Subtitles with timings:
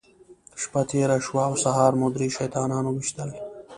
[0.61, 3.29] شپه تېره شوه او سهار مو درې شیطانان وويشتل.